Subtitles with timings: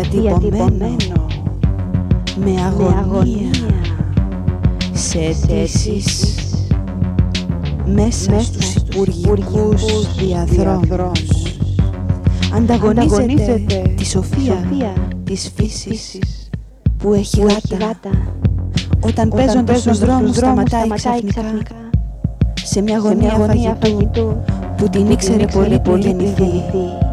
[0.00, 1.26] διατυπωμένο
[2.36, 3.50] με αγωνία
[4.92, 6.34] σε αιτήσεις
[7.86, 9.84] μέσα στους υπουργικούς
[10.16, 11.58] διαδρόμους.
[12.54, 14.64] Ανταγωνίζεται τη σοφία
[15.24, 16.18] της φύσης
[16.98, 18.10] που έχει γάτα.
[19.00, 21.74] όταν παίζοντας στους δρόμους σταματάει ξαφνικά.
[22.54, 24.36] σε μια γωνία φαγητού
[24.76, 27.05] που την ήξερε πολύ πολύ γεννηθεί.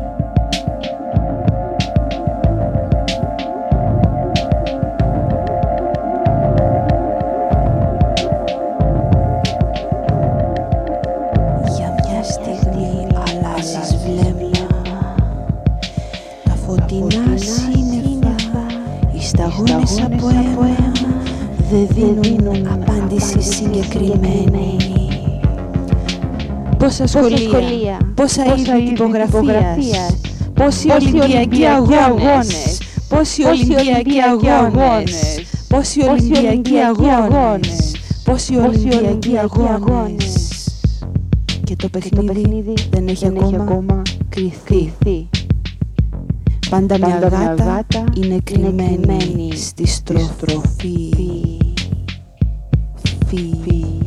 [26.98, 30.16] Πόσα σχολεία, πόσα είδη τυπογραφίας,
[30.54, 32.78] πόσοι Ολυμπιακοί αγώνες,
[33.10, 40.68] πόσοι Ολυμπιακοί αγώνες, πόσοι Ολυμπιακοί αγώνες, πόσοι Ολυμπιακοί αγώνες.
[41.64, 44.94] Και το παιχνίδι δεν έχει ακόμα κρυθεί.
[46.70, 47.20] Πάντα μια
[47.58, 51.12] γάτα είναι κρυμμένη στη στροφή.
[53.28, 54.03] Φι,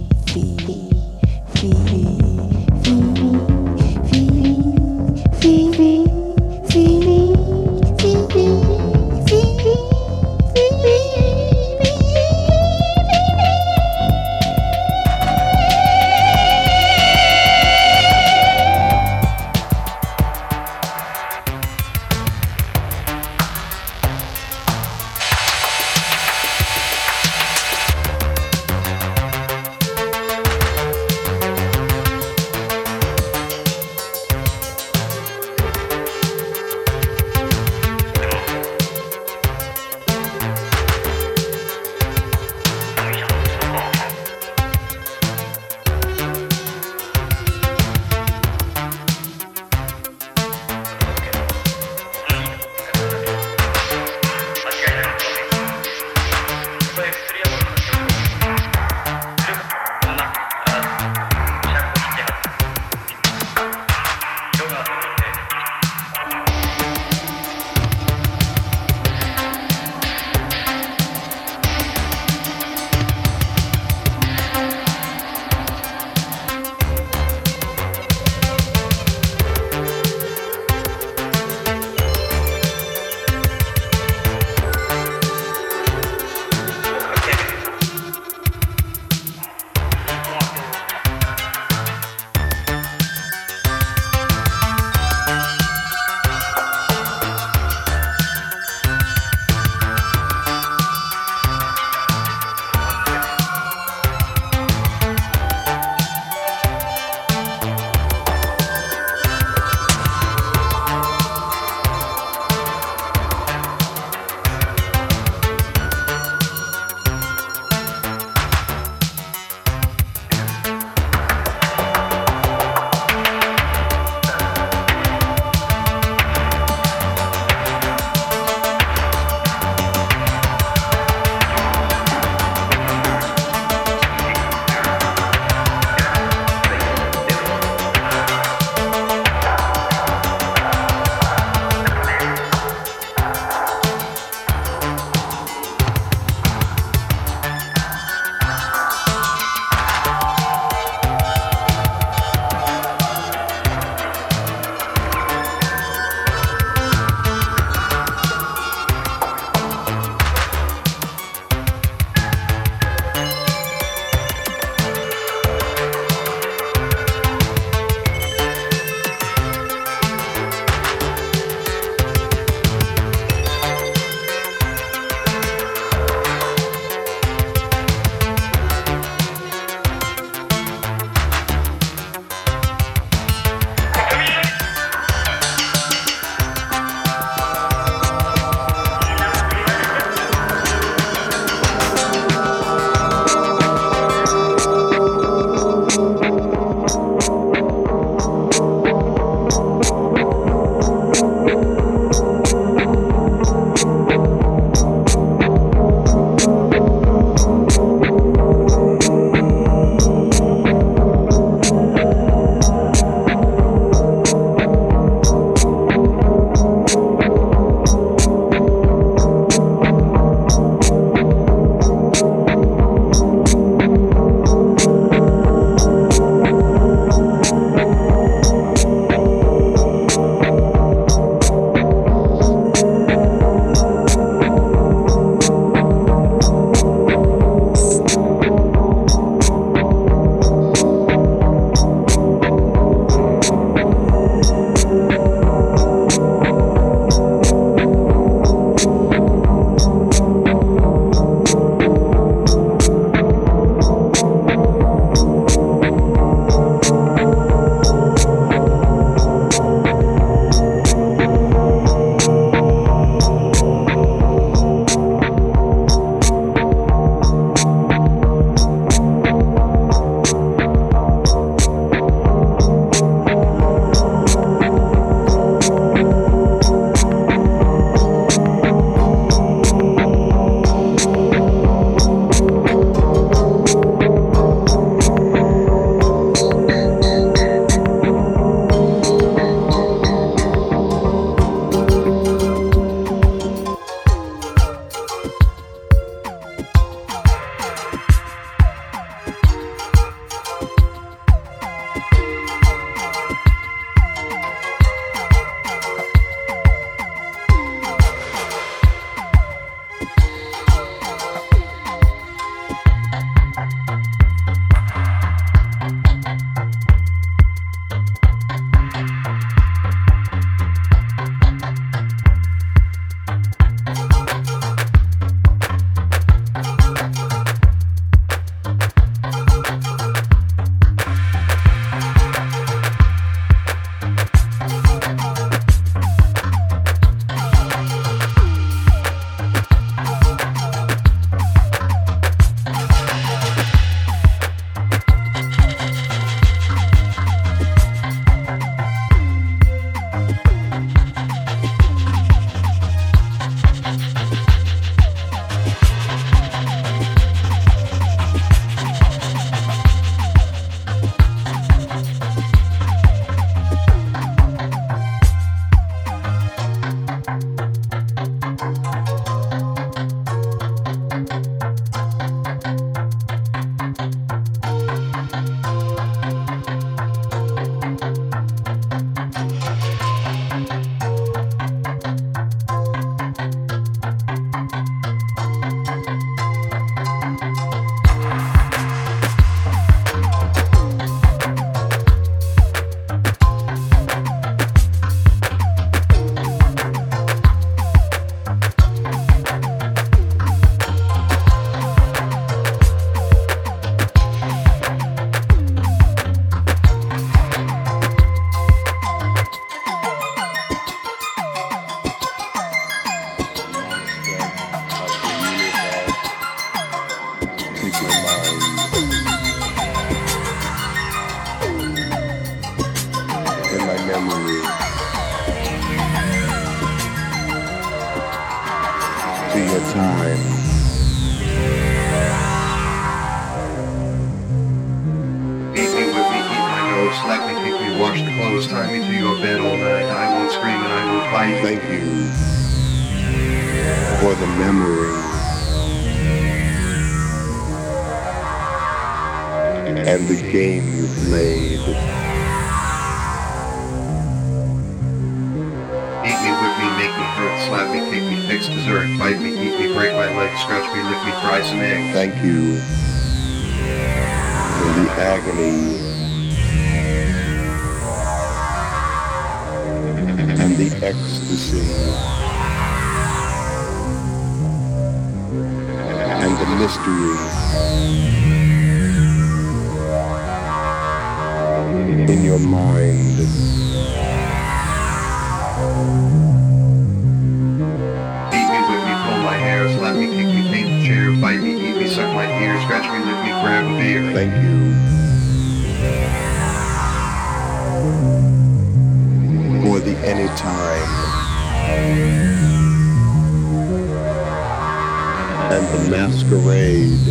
[505.76, 507.28] and the masquerade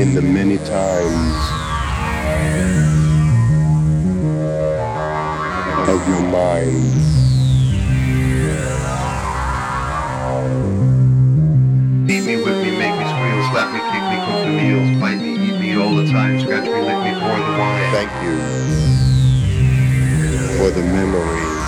[0.00, 1.36] in the many times
[5.88, 6.94] of your mind.
[12.06, 15.20] Beat me, whip me, make me squeal, slap me, kick me, cook the meals, bite
[15.20, 17.92] me, eat me all the time, scratch me, lick me, pour the wine.
[17.92, 18.89] Thank you
[20.60, 21.64] for the memories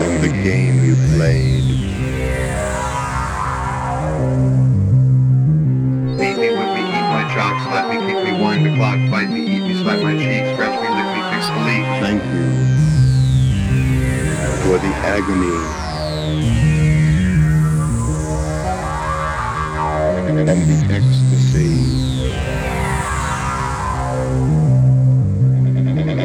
[0.00, 1.66] and the game you played.
[6.18, 9.28] Beat me, whip me, eat my jock, slap me, kick me, wind the clock, bite
[9.28, 11.84] me, eat me, slap my cheek, scratch me, lick me, fix the leak.
[11.98, 12.46] Thank you
[14.62, 15.58] for the agony
[20.48, 21.91] and the ecstasy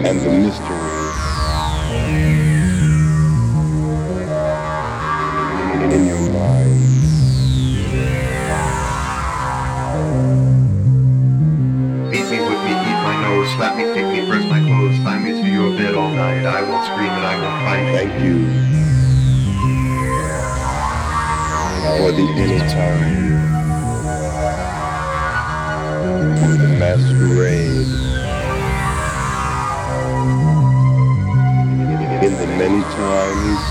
[0.08, 0.78] and the mystery
[5.94, 6.80] in your mind.
[12.10, 15.20] Beat me, whip me, eat my nose, slap me, kick me, press my clothes, tie
[15.20, 16.46] me to your bed all night.
[16.46, 17.86] I won't scream and I won't fight.
[17.92, 18.38] Thank you
[22.00, 22.26] for the
[26.40, 27.67] for the masquerade,
[32.58, 33.62] many times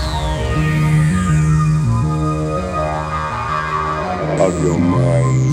[4.39, 5.46] of your mind.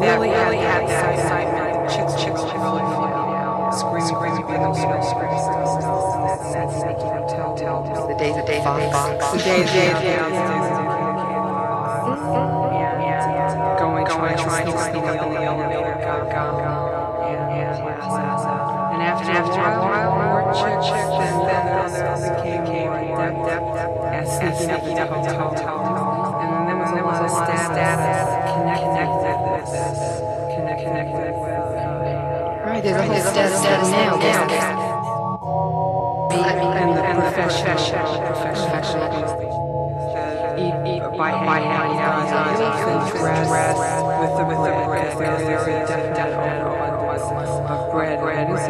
[0.00, 1.90] Really really had that excitement.
[1.90, 3.08] Chicks, chicks, really feel
[3.72, 5.40] screaming, screaming, screaming, screaming, screaming,
[6.78, 8.08] sneaky hotel, hotel.
[8.08, 8.92] The days, the days, the days,
[9.32, 10.28] the days, yeah,
[13.78, 16.98] going, going, trying to sneak up in the elevator, go, go, go,
[18.92, 21.34] and after after a while, more chick, chick, then
[22.20, 26.27] there became more depth, depth, depth, as sneaking up hotel, hotel, and
[26.94, 30.20] there was a lot of status connected with this,
[30.54, 31.36] connected with.
[32.64, 34.18] Right, there's a whole status now.
[36.38, 39.08] And the professional, professional,
[40.58, 43.48] eat, eat by by hand, and dress
[44.20, 45.16] with the with the bread.
[45.18, 48.64] There is a definite abundance of bread and this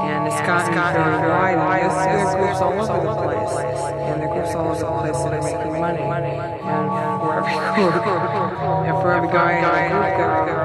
[0.00, 1.82] and it's gotten very wide.
[1.82, 3.54] And there's groups all over the place,
[4.00, 6.49] and the groups all over the place that are making money.
[7.40, 8.52] And for every group,
[8.84, 10.60] and for every guy in a group, there.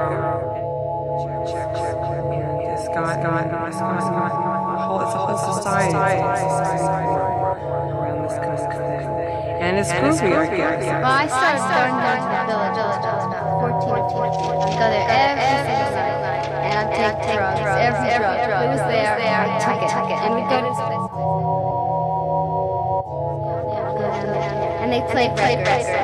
[2.36, 6.28] And it's got, got, got, got, got a whole, it's a whole society around
[8.28, 9.08] this kind.
[9.56, 10.84] And it's groovy, I guess.
[10.84, 12.76] Well, I started going down to the village.
[12.76, 14.36] I was about 14, 14.
[14.60, 16.44] I'd go there every single night.
[16.60, 18.36] And I'd take drugs, every drug.
[18.36, 19.96] It was there, I took it.
[19.96, 20.76] And we'd go to
[24.86, 25.95] and they played records, and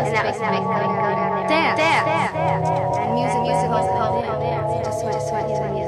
[0.00, 1.48] that was big thing.
[1.48, 4.86] Dance, dance, and music, music was the whole dance.
[4.86, 5.81] Just went, just went, just went, just went.